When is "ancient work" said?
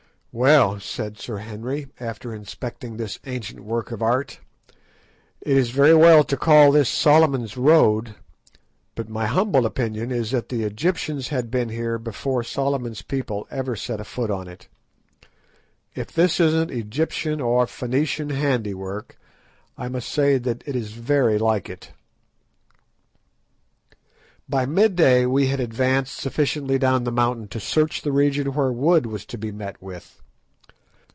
3.25-3.91